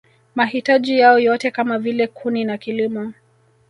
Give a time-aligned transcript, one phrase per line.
[0.35, 3.13] Mahitaji yao yote kama vile kuni na kilimo